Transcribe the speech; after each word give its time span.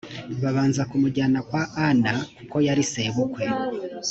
babanza 0.41 0.81
kumujyana 0.91 1.39
kwa 1.47 1.63
ana 1.87 2.13
kuko 2.37 2.55
yari 2.67 2.83
sebukwe 2.91 3.45